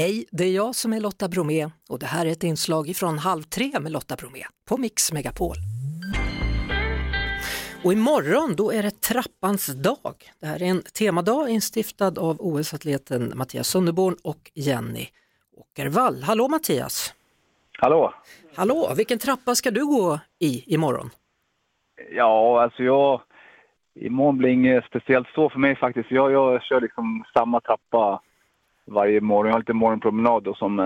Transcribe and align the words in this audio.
Hej, 0.00 0.24
det 0.32 0.44
är 0.44 0.54
jag 0.54 0.74
som 0.74 0.92
är 0.92 1.00
Lotta 1.00 1.28
Bromé 1.28 1.70
och 1.90 1.98
det 1.98 2.06
här 2.06 2.26
är 2.26 2.30
ett 2.30 2.44
inslag 2.44 2.92
från 2.96 3.18
Halv 3.18 3.42
tre 3.42 3.70
med 3.80 3.92
Lotta 3.92 4.16
Bromé 4.16 4.42
på 4.68 4.76
Mix 4.76 5.12
Megapol. 5.12 5.56
Och 7.84 7.92
imorgon 7.92 8.54
då 8.56 8.72
är 8.72 8.82
det 8.82 9.00
trappans 9.00 9.66
dag. 9.66 10.14
Det 10.40 10.46
här 10.46 10.62
är 10.62 10.66
en 10.66 10.82
temadag 10.98 11.48
instiftad 11.48 12.14
av 12.18 12.36
OS-atleten 12.40 13.32
Mattias 13.36 13.68
Sunderborn 13.68 14.16
och 14.24 14.50
Jenny 14.54 15.06
Åkervall. 15.56 16.22
Hallå 16.22 16.48
Mattias! 16.48 17.14
Hallå! 17.78 18.14
Hallå, 18.54 18.92
vilken 18.96 19.18
trappa 19.18 19.54
ska 19.54 19.70
du 19.70 19.86
gå 19.86 20.18
i 20.38 20.74
imorgon? 20.74 21.10
Ja, 22.10 22.62
alltså 22.62 22.82
jag... 22.82 23.20
Imorgon 23.94 24.38
blir 24.38 24.50
inget 24.50 24.84
speciellt 24.84 25.28
så 25.34 25.50
för 25.50 25.58
mig 25.58 25.76
faktiskt. 25.76 26.10
Jag, 26.10 26.32
jag 26.32 26.62
kör 26.62 26.80
liksom 26.80 27.24
samma 27.34 27.60
trappa 27.60 28.22
varje 28.90 29.20
morgon. 29.20 29.46
Jag 29.46 29.54
har 29.54 29.60
lite 29.60 29.72
morgonpromenad 29.72 30.48
och 30.48 30.56
som, 30.56 30.78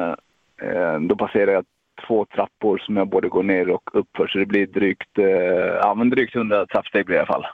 eh, 0.63 1.01
då 1.01 1.17
passerar 1.17 1.53
jag 1.53 1.65
två 2.07 2.25
trappor 2.25 2.79
som 2.79 2.97
jag 2.97 3.09
både 3.09 3.29
går 3.29 3.43
ner 3.43 3.71
och 3.71 3.91
upp 3.93 4.09
för. 4.17 4.27
Så 4.27 4.39
det 4.39 4.47
blir 4.47 4.67
drygt, 4.67 5.19
eh, 5.19 5.27
ja, 5.83 5.95
men 5.95 6.11
drygt 6.11 6.37
100 6.37 6.67
trappsteg 6.67 7.07
blir 7.07 7.17
det 7.17 7.19
i 7.19 7.27
alla 7.27 7.33
fall. 7.33 7.47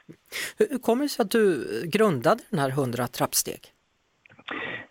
Hur, 0.58 0.78
kommer 0.78 1.02
det 1.02 1.08
sig 1.08 1.22
att 1.22 1.30
du 1.30 1.64
grundade 1.92 2.40
den 2.50 2.58
här 2.58 2.70
100 2.70 3.06
trappsteg? 3.06 3.60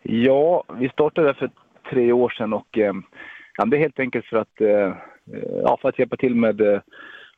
Ja, 0.02 0.63
vi 0.80 0.90
startade 0.90 1.34
för 1.34 1.49
tre 1.90 2.12
år 2.12 2.30
sedan 2.30 2.54
och 2.54 2.77
eh, 2.77 2.94
ja, 3.57 3.66
det 3.66 3.77
är 3.77 3.82
helt 3.82 3.99
enkelt 3.99 4.26
för 4.26 4.38
att, 4.38 4.62
eh, 4.62 4.94
ja, 5.63 5.77
för 5.82 5.90
att 5.90 5.99
hjälpa 5.99 6.18
till 6.18 6.35
med 6.35 6.62
eh, 6.62 6.82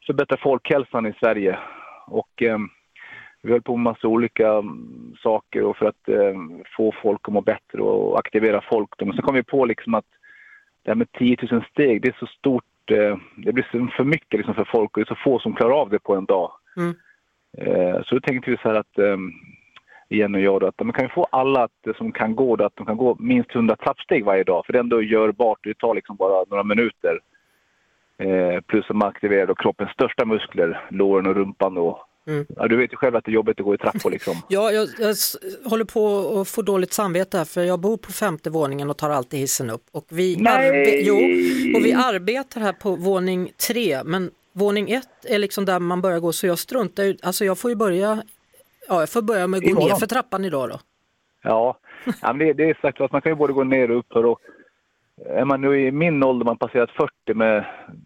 förbättra 0.05 0.37
folkhälsan 0.37 1.05
i 1.05 1.13
Sverige. 1.19 1.59
Och 2.07 2.43
eh, 2.43 2.57
vi 3.41 3.51
höll 3.51 3.61
på 3.61 3.77
med 3.77 3.83
massa 3.83 4.07
olika 4.07 4.47
mm, 4.47 5.15
saker 5.23 5.63
och 5.63 5.77
för 5.77 5.85
att 5.85 6.09
eh, 6.09 6.35
få 6.77 6.93
folk 7.01 7.27
att 7.27 7.33
må 7.33 7.41
bättre 7.41 7.81
och 7.81 8.19
aktivera 8.19 8.61
folk. 8.71 8.89
Men 8.99 9.13
så 9.13 9.21
kom 9.21 9.35
vi 9.35 9.43
på 9.43 9.65
liksom 9.65 9.93
att 9.93 10.05
det 10.83 10.91
här 10.91 10.95
med 10.95 11.11
10 11.11 11.37
000 11.51 11.65
steg, 11.71 12.01
det 12.01 12.07
är 12.07 12.17
så 12.19 12.25
stort, 12.25 12.91
eh, 12.91 13.17
det 13.35 13.53
blir 13.53 13.91
för 13.97 14.03
mycket 14.03 14.37
liksom 14.37 14.55
för 14.55 14.69
folk 14.71 14.97
och 14.97 15.03
det 15.03 15.11
är 15.11 15.15
så 15.15 15.21
få 15.23 15.39
som 15.39 15.55
klarar 15.55 15.81
av 15.81 15.89
det 15.89 15.99
på 15.99 16.15
en 16.15 16.25
dag. 16.25 16.51
Mm. 16.77 16.93
Eh, 17.57 18.01
så 18.03 18.15
då 18.15 18.21
tänkte 18.21 18.51
vi 18.51 18.57
så 18.57 18.69
här 18.69 18.75
att, 18.75 18.97
eh, 18.97 19.17
igen 20.09 20.35
och 20.35 20.41
jag 20.41 20.61
då, 20.61 20.67
att 20.67 20.79
man 20.79 20.93
kan 20.93 21.05
ju 21.05 21.09
få 21.09 21.27
alla 21.31 21.63
att, 21.63 21.87
eh, 21.87 21.93
som 21.93 22.11
kan 22.11 22.35
gå 22.35 22.55
då, 22.55 22.65
att 22.65 22.75
de 22.75 22.85
kan 22.85 22.97
gå 22.97 23.15
minst 23.19 23.55
100 23.55 23.75
trappsteg 23.75 24.25
varje 24.25 24.43
dag. 24.43 24.65
För 24.65 24.73
det 24.73 24.79
är 24.79 24.83
ändå 24.83 25.01
görbart, 25.01 25.59
det 25.63 25.77
tar 25.77 25.95
liksom 25.95 26.15
bara 26.15 26.45
några 26.49 26.63
minuter. 26.63 27.19
Eh, 28.17 28.61
plus 28.61 28.89
att 28.89 28.95
man 28.95 29.07
aktiverar 29.07 29.47
då 29.47 29.55
kroppens 29.55 29.91
största 29.91 30.25
muskler, 30.25 30.81
låren 30.89 31.27
och 31.27 31.35
rumpan 31.35 31.73
då. 31.73 32.05
Mm. 32.27 32.45
Ja, 32.55 32.67
du 32.67 32.77
vet 32.77 32.93
ju 32.93 32.97
själv 32.97 33.15
att 33.15 33.25
det 33.25 33.31
är 33.31 33.33
jobbigt 33.33 33.59
att 33.59 33.65
gå 33.65 33.73
i 33.73 33.77
trappor 33.77 34.11
liksom. 34.11 34.33
Ja, 34.47 34.71
jag, 34.71 34.87
jag 34.99 35.15
håller 35.69 35.85
på 35.85 36.31
att 36.41 36.47
få 36.47 36.61
dåligt 36.61 36.93
samvete 36.93 37.37
här 37.37 37.45
för 37.45 37.63
jag 37.63 37.79
bor 37.79 37.97
på 37.97 38.11
femte 38.11 38.49
våningen 38.49 38.89
och 38.89 38.97
tar 38.97 39.09
alltid 39.09 39.39
hissen 39.39 39.69
upp. 39.69 39.83
Och 39.91 40.05
vi, 40.09 40.37
Nej! 40.39 41.03
jo, 41.05 41.15
och 41.77 41.85
vi 41.85 41.93
arbetar 41.93 42.61
här 42.61 42.73
på 42.73 42.95
våning 42.95 43.51
tre 43.67 44.03
men 44.03 44.31
våning 44.53 44.91
ett 44.91 45.25
är 45.25 45.39
liksom 45.39 45.65
där 45.65 45.79
man 45.79 46.01
börjar 46.01 46.19
gå 46.19 46.31
så 46.31 46.47
jag 46.47 46.59
struntar 46.59 47.03
ju, 47.03 47.17
alltså 47.23 47.45
jag 47.45 47.57
får 47.57 47.71
ju 47.71 47.75
börja, 47.75 48.23
ja 48.87 48.99
jag 48.99 49.09
får 49.09 49.21
börja 49.21 49.47
med 49.47 49.57
att 49.57 49.63
gå 49.63 49.69
Imorgon. 49.69 49.89
ner 49.89 49.95
för 49.95 50.07
trappan 50.07 50.45
idag 50.45 50.69
då. 50.69 50.79
Ja, 51.43 51.77
ja 52.21 52.33
det, 52.33 52.53
det 52.53 52.69
är 52.69 52.77
sagt 52.81 53.01
att 53.01 53.11
man 53.11 53.21
kan 53.21 53.31
ju 53.31 53.35
både 53.35 53.53
gå 53.53 53.63
ner 53.63 53.91
och 53.91 53.99
upp 53.99 54.11
och 54.11 54.39
är 55.25 55.45
man 55.45 55.61
nu 55.61 55.87
i 55.87 55.91
min 55.91 56.23
ålder, 56.23 56.45
man 56.45 56.57
passerat 56.57 56.91
40 56.91 57.33
med 57.33 57.65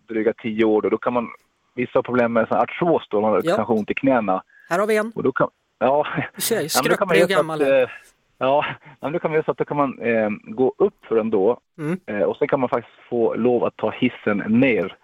dryga 0.09 0.33
10 0.33 0.65
år 0.65 0.81
då, 0.81 0.89
då 0.89 0.97
kan 0.97 1.13
man 1.13 1.27
vissa 1.75 1.91
har 1.97 2.03
problem 2.03 2.33
med 2.33 2.47
sån 2.47 2.57
artros 2.57 3.07
då, 3.09 3.21
man 3.21 3.31
har 3.31 3.41
Ja. 3.43 3.55
kanske 3.55 3.73
ont 3.73 3.91
i 3.91 3.93
knäna. 3.93 4.43
Här 4.69 4.79
har 4.79 4.87
vi 4.87 4.97
en, 4.97 5.11
Och 5.15 5.23
då 5.23 5.31
kan, 5.31 5.49
ja, 5.79 6.07
ja, 6.49 6.69
skröplig 6.69 7.23
och 7.23 7.29
gammal 7.29 7.61
att, 7.61 7.67
eh, 7.67 7.89
Ja, 8.37 8.65
men 9.01 9.11
då 9.11 9.19
kan 9.19 9.31
man 9.31 9.43
så 9.43 9.51
att 9.51 9.57
då 9.57 9.65
kan 9.65 9.77
man 9.77 9.99
eh, 9.99 10.29
gå 10.43 10.73
upp 10.77 11.05
för 11.07 11.15
den 11.15 11.29
då 11.29 11.59
Mm. 11.77 11.99
eh, 12.05 12.21
och 12.21 12.37
sen 12.37 12.47
kan 12.47 12.59
man 12.59 12.69
faktiskt 12.69 12.97
få 13.09 13.33
lov 13.35 13.63
att 13.63 13.77
ta 13.77 13.91
hissen 13.91 14.37
ner. 14.37 14.95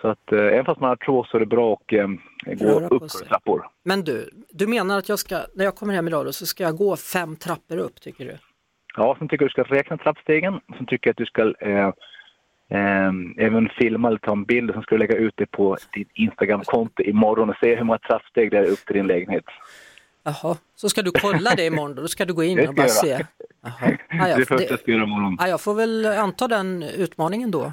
Så 0.00 0.08
att 0.08 0.32
eh, 0.32 0.38
även 0.46 0.64
fast 0.64 0.80
man 0.80 0.88
har 0.88 0.94
artros 0.96 1.30
så 1.30 1.36
är 1.36 1.40
det 1.40 1.46
bra 1.46 1.72
att 1.72 1.92
eh, 1.92 2.06
gå 2.54 2.64
Röra 2.64 2.88
upp 2.88 3.10
för 3.12 3.24
trappor. 3.24 3.66
Men 3.84 4.04
du, 4.04 4.30
du 4.50 4.66
menar 4.66 4.98
att 4.98 5.08
jag 5.08 5.18
ska, 5.18 5.38
när 5.54 5.64
jag 5.64 5.74
kommer 5.76 5.94
hem 5.94 6.08
idag 6.08 6.24
då, 6.26 6.32
så 6.32 6.46
ska 6.46 6.62
jag 6.64 6.76
gå 6.76 6.96
fem 6.96 7.36
trappor 7.36 7.76
upp 7.78 8.00
tycker 8.00 8.24
du? 8.24 8.36
Ja, 8.96 9.16
sen 9.18 9.28
tycker 9.28 9.44
jag 9.44 9.48
du 9.56 9.62
ska 9.62 9.74
räkna 9.74 9.96
trappstegen. 9.96 10.60
Sen 10.76 10.86
tycker 10.86 11.08
jag 11.08 11.12
att 11.12 11.16
du 11.16 11.26
ska 11.26 11.42
eh, 11.66 11.92
även 13.38 13.68
filma 13.78 14.08
eller 14.08 14.18
ta 14.18 14.32
en 14.32 14.44
bild 14.44 14.70
och 14.70 14.74
sen 14.74 14.82
ska 14.82 14.94
du 14.94 14.98
lägga 14.98 15.16
ut 15.16 15.34
det 15.36 15.46
på 15.46 15.76
ditt 15.94 16.08
Instagramkonto 16.14 17.02
imorgon 17.02 17.50
och 17.50 17.56
se 17.60 17.76
hur 17.76 17.84
många 17.84 17.98
trappsteg 17.98 18.50
det 18.50 18.58
är 18.58 18.70
upp 18.70 18.86
till 18.86 18.96
din 18.96 19.06
lägenhet. 19.06 19.44
Jaha, 20.24 20.56
så 20.74 20.88
ska 20.88 21.02
du 21.02 21.10
kolla 21.10 21.54
det 21.54 21.66
imorgon 21.66 21.94
då? 21.94 22.02
Då 22.02 22.08
ska 22.08 22.24
du 22.24 22.34
gå 22.34 22.44
in 22.44 22.68
och 22.68 22.74
bara 22.74 22.88
se? 22.88 23.26
Jaha. 23.62 23.96
Är 24.08 24.28
ja, 24.28 24.36
det 24.36 24.46
första 24.46 24.70
jag 24.70 24.80
ska 24.80 24.90
göra 24.90 25.02
imorgon. 25.02 25.36
ja, 25.40 25.48
jag 25.48 25.60
får 25.60 25.74
väl 25.74 26.06
anta 26.06 26.48
den 26.48 26.82
utmaningen 26.82 27.50
då. 27.50 27.72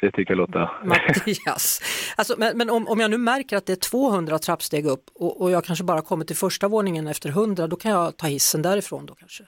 Det 0.00 0.10
tycker 0.10 0.30
jag 0.30 0.38
låter... 0.38 0.70
Mattias. 0.84 1.82
Alltså, 2.16 2.34
men 2.38 2.58
men 2.58 2.70
om, 2.70 2.88
om 2.88 3.00
jag 3.00 3.10
nu 3.10 3.18
märker 3.18 3.56
att 3.56 3.66
det 3.66 3.72
är 3.72 3.90
200 3.90 4.38
trappsteg 4.38 4.86
upp 4.86 5.04
och, 5.14 5.42
och 5.42 5.50
jag 5.50 5.64
kanske 5.64 5.84
bara 5.84 6.02
kommer 6.02 6.24
till 6.24 6.36
första 6.36 6.68
våningen 6.68 7.06
efter 7.06 7.28
100, 7.28 7.66
då 7.66 7.76
kan 7.76 7.90
jag 7.90 8.16
ta 8.16 8.26
hissen 8.26 8.62
därifrån 8.62 9.06
då 9.06 9.14
kanske? 9.14 9.44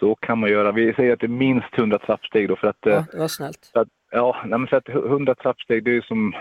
Så 0.00 0.14
kan 0.14 0.38
man 0.38 0.50
göra. 0.50 0.72
Vi 0.72 0.94
säger 0.94 1.12
att 1.12 1.20
det 1.20 1.26
är 1.26 1.28
minst 1.28 1.78
100 1.78 1.98
trappsteg 1.98 2.48
då 2.48 2.56
för 2.56 2.68
att... 2.68 2.86
eh, 2.86 2.92
Ja, 2.92 3.04
det 3.12 3.18
var 3.18 3.28
snällt. 3.28 3.70
att 3.74 3.88
ja, 4.10 4.36
nej, 4.44 4.58
men 4.58 4.66
för 4.68 4.76
att 4.76 4.88
100 4.88 5.34
trappsteg 5.34 5.84
det 5.84 5.90
är 5.90 5.94
ju 5.94 6.02
som 6.02 6.34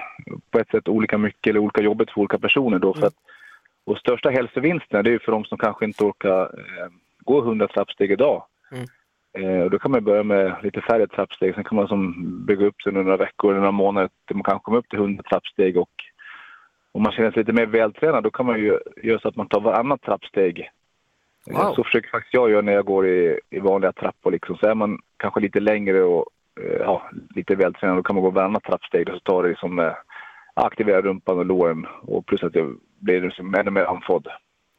på 0.51 0.59
ett 0.59 0.69
sätt 0.69 0.87
olika 0.87 1.17
mycket 1.17 1.47
eller 1.47 1.59
olika 1.59 1.81
jobbigt 1.81 2.11
för 2.11 2.19
olika 2.19 2.39
personer 2.39 2.79
då. 2.79 2.93
För 2.93 3.07
att, 3.07 3.13
och 3.85 3.97
största 3.97 4.29
hälsovinsten 4.29 5.03
det 5.03 5.09
är 5.09 5.11
ju 5.11 5.19
för 5.19 5.31
de 5.31 5.45
som 5.45 5.57
kanske 5.57 5.85
inte 5.85 6.03
orkar 6.03 6.41
eh, 6.41 6.87
gå 7.19 7.39
100 7.39 7.67
trappsteg 7.67 8.11
idag. 8.11 8.43
Mm. 8.71 8.85
Eh, 9.37 9.63
och 9.63 9.69
då 9.69 9.79
kan 9.79 9.91
man 9.91 10.03
börja 10.03 10.23
med 10.23 10.55
lite 10.63 10.81
färre 10.81 11.07
trappsteg. 11.07 11.55
Sen 11.55 11.63
kan 11.63 11.75
man 11.75 11.87
som 11.87 12.13
bygga 12.45 12.65
upp 12.65 12.81
sig 12.81 12.89
under 12.89 13.03
några 13.03 13.17
veckor 13.17 13.51
eller 13.51 13.59
några 13.59 13.71
månader 13.71 14.09
till 14.27 14.35
man 14.35 14.43
kan 14.43 14.59
komma 14.59 14.77
upp 14.77 14.89
till 14.89 14.99
100 14.99 15.23
trappsteg. 15.23 15.77
Och 15.77 15.89
om 16.91 17.03
man 17.03 17.11
känner 17.11 17.31
sig 17.31 17.39
lite 17.39 17.53
mer 17.53 17.65
vältränad 17.65 18.23
då 18.23 18.31
kan 18.31 18.45
man 18.45 18.59
ju 18.59 18.79
göra 19.03 19.19
så 19.19 19.27
att 19.27 19.35
man 19.35 19.47
tar 19.47 19.61
varannat 19.61 20.01
trappsteg. 20.01 20.69
Wow. 21.45 21.73
Så 21.75 21.83
försöker 21.83 22.09
faktiskt 22.09 22.33
jag 22.33 22.49
göra 22.51 22.61
när 22.61 22.73
jag 22.73 22.85
går 22.85 23.07
i, 23.07 23.39
i 23.49 23.59
vanliga 23.59 23.91
trappor. 23.91 24.31
Liksom. 24.31 24.57
Så 24.57 24.67
är 24.67 24.75
man 24.75 24.99
kanske 25.17 25.39
lite 25.39 25.59
längre 25.59 26.03
och 26.03 26.25
eh, 26.61 26.77
ja, 26.79 27.09
lite 27.35 27.55
vältränad 27.55 27.97
då 27.97 28.03
kan 28.03 28.15
man 28.15 28.23
gå 28.23 28.29
varannat 28.29 28.63
trappsteg 28.63 29.09
och 29.09 29.13
så 29.15 29.19
tar 29.19 29.43
det 29.43 29.49
liksom 29.49 29.79
eh, 29.79 29.93
aktivera 30.53 31.01
rumpan 31.01 31.37
och 31.37 31.45
låren 31.45 31.85
och 32.01 32.25
plus 32.25 32.43
att 32.43 32.55
jag 32.55 32.75
blir 32.99 33.21
liksom 33.21 33.55
ännu 33.55 33.71
mer 33.71 33.83
andfådd. 33.83 34.27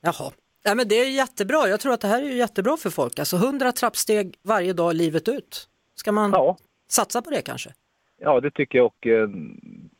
Jaha. 0.00 0.30
Ja, 0.62 0.74
men 0.74 0.88
det 0.88 0.94
är 0.94 1.10
jättebra, 1.10 1.68
jag 1.68 1.80
tror 1.80 1.92
att 1.92 2.00
det 2.00 2.08
här 2.08 2.22
är 2.22 2.28
jättebra 2.28 2.76
för 2.76 2.90
folk. 2.90 3.18
Alltså 3.18 3.36
100 3.36 3.72
trappsteg 3.72 4.34
varje 4.42 4.72
dag 4.72 4.94
livet 4.94 5.28
ut. 5.28 5.68
Ska 5.94 6.12
man 6.12 6.30
Ja. 6.30 6.56
satsa 6.88 7.22
på 7.22 7.30
det 7.30 7.42
kanske? 7.42 7.70
Ja, 8.18 8.40
det 8.40 8.50
tycker 8.50 8.78
jag 8.78 8.86
och 8.86 9.06
eh, 9.06 9.28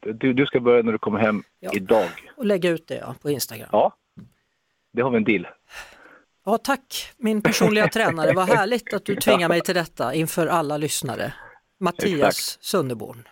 du, 0.01 0.33
du 0.33 0.47
ska 0.47 0.61
börja 0.61 0.83
när 0.83 0.93
du 0.93 0.99
kommer 0.99 1.19
hem 1.19 1.43
Ja. 1.61 1.71
idag. 1.75 2.09
Och 2.37 2.47
lägga 2.47 2.71
ut 2.71 2.89
det 2.89 2.95
ja, 2.97 3.15
på 3.23 3.31
Instagram. 3.31 3.69
Ja. 3.73 3.97
Ja, 4.17 4.23
det 4.93 5.03
har 5.03 5.11
vi 5.11 5.17
en 5.17 5.25
deal. 5.25 5.47
Tack 6.59 7.11
min 7.19 7.43
personliga 7.43 7.89
tränare, 7.93 8.33
vad 8.33 8.49
härligt 8.49 8.95
att 8.95 9.05
du 9.05 9.17
tvingar 9.17 9.49
mig 9.49 9.61
till 9.61 9.75
detta 9.75 10.15
inför 10.15 10.47
alla 10.47 10.77
lyssnare. 10.77 11.33
Mattias 11.81 12.29
Exakt. 12.29 12.65
Sunderborn. 12.65 13.25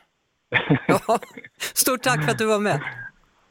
Ja, 0.89 1.19
stort 1.75 2.03
tack 2.03 2.25
för 2.25 2.31
att 2.31 2.39
du 2.39 2.47
var 2.47 2.59
med. 2.59 2.81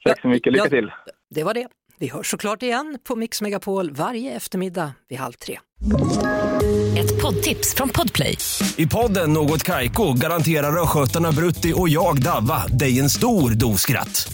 Tack 0.05 0.21
så 0.21 0.27
mycket, 0.27 0.53
lycka 0.53 0.65
Ja, 0.65 0.69
till! 0.69 0.91
Det 1.29 1.43
var 1.43 1.53
det. 1.53 1.67
Vi 1.99 2.07
hörs 2.07 2.31
såklart 2.31 2.63
igen 2.63 2.97
på 3.03 3.15
Mix 3.15 3.41
Megapol 3.41 3.91
varje 3.91 4.35
eftermiddag 4.35 4.91
vid 5.09 5.19
halv 5.19 5.33
tre. 5.33 5.59
Ett 6.97 7.21
poddtips 7.21 7.75
från 7.75 7.89
Podplay. 7.89 8.37
I 8.77 8.87
podden 8.87 9.33
Något 9.33 9.63
Kaiko 9.63 10.13
garanterar 10.13 10.83
östgötarna 10.83 11.31
Brutti 11.31 11.73
och 11.75 11.89
jag, 11.89 12.21
Davva, 12.21 12.67
dig 12.67 12.99
en 12.99 13.09
stor 13.09 13.51
dos 13.51 13.81
skratt. 13.81 14.33